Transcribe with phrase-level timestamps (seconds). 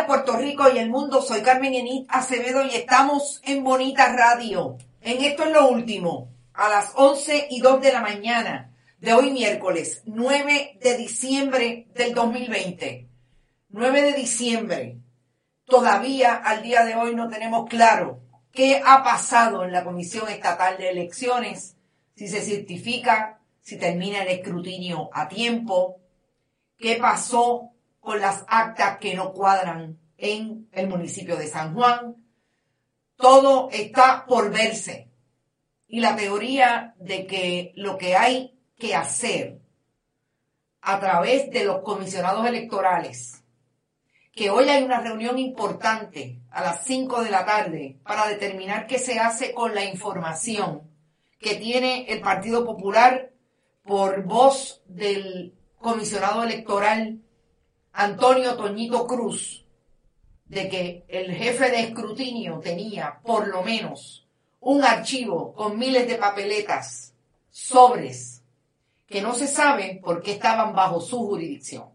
[0.00, 1.20] Puerto Rico y el mundo.
[1.20, 4.78] Soy Carmen Enid Acevedo y estamos en Bonita Radio.
[5.02, 9.30] En esto es lo último, a las 11 y 2 de la mañana de hoy
[9.30, 13.06] miércoles 9 de diciembre del 2020.
[13.68, 14.96] 9 de diciembre.
[15.66, 18.20] Todavía al día de hoy no tenemos claro
[18.50, 21.76] qué ha pasado en la Comisión Estatal de Elecciones,
[22.16, 26.00] si se certifica, si termina el escrutinio a tiempo,
[26.78, 27.71] qué pasó
[28.02, 32.16] con las actas que no cuadran en el municipio de San Juan.
[33.14, 35.08] Todo está por verse.
[35.86, 39.60] Y la teoría de que lo que hay que hacer
[40.80, 43.44] a través de los comisionados electorales,
[44.32, 48.98] que hoy hay una reunión importante a las 5 de la tarde para determinar qué
[48.98, 50.90] se hace con la información
[51.38, 53.30] que tiene el Partido Popular
[53.84, 57.20] por voz del comisionado electoral
[57.92, 59.64] Antonio Toñito Cruz
[60.46, 64.26] de que el jefe de escrutinio tenía por lo menos
[64.60, 67.14] un archivo con miles de papeletas,
[67.50, 68.42] sobres,
[69.06, 71.90] que no se sabe por qué estaban bajo su jurisdicción.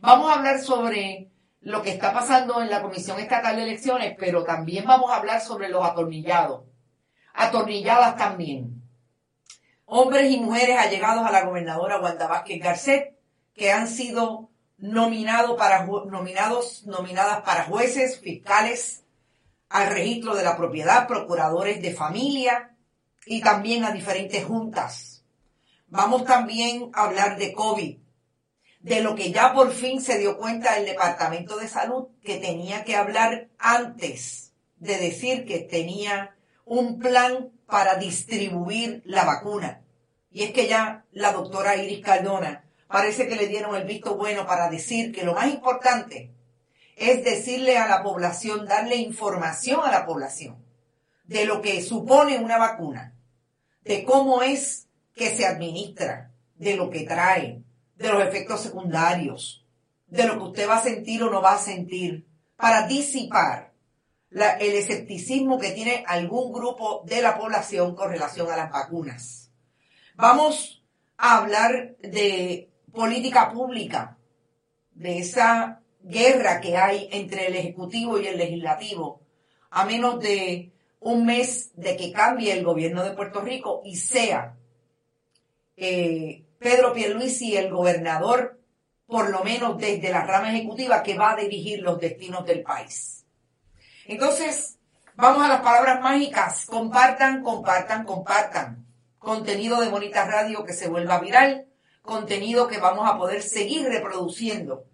[0.00, 1.30] Vamos a hablar sobre
[1.60, 5.40] lo que está pasando en la Comisión Estatal de Elecciones, pero también vamos a hablar
[5.40, 6.64] sobre los atornillados,
[7.34, 8.82] atornilladas también.
[9.86, 13.18] Hombres y mujeres allegados a la gobernadora Wanda Vázquez Garcet,
[13.54, 14.51] que han sido
[14.82, 19.04] nominado para, nominados, nominadas para jueces, fiscales,
[19.68, 22.76] al registro de la propiedad, procuradores de familia
[23.24, 25.24] y también a diferentes juntas.
[25.86, 27.96] Vamos también a hablar de COVID,
[28.80, 32.82] de lo que ya por fin se dio cuenta el Departamento de Salud que tenía
[32.82, 36.34] que hablar antes de decir que tenía
[36.64, 39.84] un plan para distribuir la vacuna.
[40.32, 44.46] Y es que ya la doctora Iris Cardona parece que le dieron el visto bueno
[44.46, 46.30] para decir que lo más importante
[46.96, 50.62] es decirle a la población, darle información a la población
[51.24, 53.14] de lo que supone una vacuna,
[53.82, 57.62] de cómo es que se administra, de lo que trae,
[57.96, 59.64] de los efectos secundarios,
[60.06, 63.72] de lo que usted va a sentir o no va a sentir, para disipar
[64.30, 69.50] el escepticismo que tiene algún grupo de la población con relación a las vacunas.
[70.14, 70.84] Vamos
[71.16, 74.18] a hablar de política pública,
[74.92, 79.22] de esa guerra que hay entre el Ejecutivo y el Legislativo,
[79.70, 84.56] a menos de un mes de que cambie el gobierno de Puerto Rico y sea
[85.76, 88.60] eh, Pedro Pierluisi el gobernador,
[89.06, 93.24] por lo menos desde la rama ejecutiva, que va a dirigir los destinos del país.
[94.06, 94.78] Entonces,
[95.16, 96.66] vamos a las palabras mágicas.
[96.66, 98.86] Compartan, compartan, compartan.
[99.18, 101.66] contenido de Bonita Radio que se vuelva viral,
[102.02, 104.84] contenido que vamos a poder seguir reproduciendo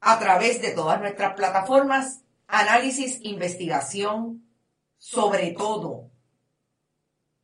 [0.00, 4.44] a través de todas nuestras plataformas, análisis, investigación,
[4.98, 6.10] sobre todo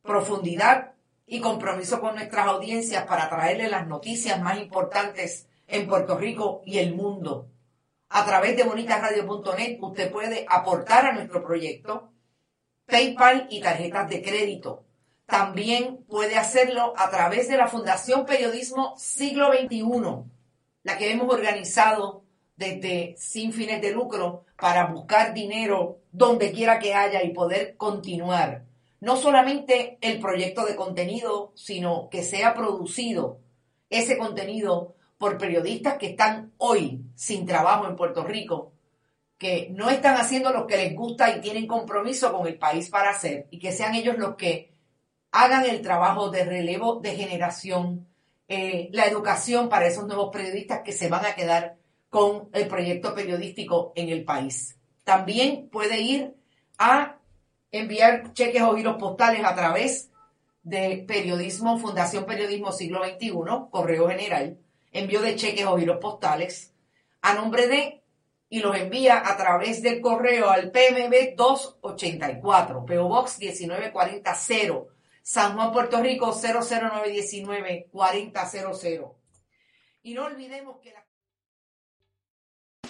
[0.01, 0.93] profundidad
[1.27, 6.79] y compromiso con nuestras audiencias para traerles las noticias más importantes en Puerto Rico y
[6.79, 7.47] el mundo.
[8.09, 12.11] A través de bonitasradio.net usted puede aportar a nuestro proyecto
[12.87, 14.83] PayPal y tarjetas de crédito.
[15.29, 19.83] También puede hacerlo a través de la Fundación Periodismo Siglo XXI,
[20.81, 22.23] la que hemos organizado
[22.55, 28.63] desde sin fines de lucro para buscar dinero donde quiera que haya y poder continuar.
[29.01, 33.37] No solamente el proyecto de contenido, sino que sea producido
[33.91, 38.71] ese contenido por periodistas que están hoy sin trabajo en Puerto Rico,
[39.37, 43.11] que no están haciendo lo que les gusta y tienen compromiso con el país para
[43.11, 44.78] hacer, y que sean ellos los que
[45.31, 48.07] hagan el trabajo de relevo de generación,
[48.47, 51.77] eh, la educación para esos nuevos periodistas que se van a quedar
[52.09, 54.77] con el proyecto periodístico en el país.
[55.03, 56.35] También puede ir
[56.77, 57.17] a
[57.71, 60.09] enviar cheques o giros postales a través
[60.63, 63.31] de Periodismo, Fundación Periodismo Siglo XXI,
[63.69, 64.57] Correo General,
[64.91, 66.73] envío de cheques o giros postales
[67.21, 68.01] a nombre de
[68.49, 74.35] y los envía a través del correo al PMB 284, PO Box 1940,
[75.29, 78.99] San Juan, Puerto Rico 00919 4000.
[80.01, 81.05] Y no olvidemos que la...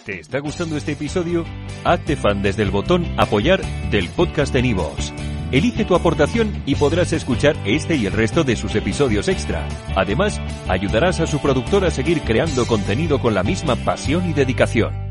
[0.05, 1.43] ¿Te está gustando este episodio?
[1.83, 5.11] Hazte fan desde el botón apoyar del podcast de Nivos.
[5.51, 9.67] Elige tu aportación y podrás escuchar este y el resto de sus episodios extra.
[9.97, 10.39] Además,
[10.69, 15.08] ayudarás a su productor a seguir creando contenido con la misma pasión y dedicación.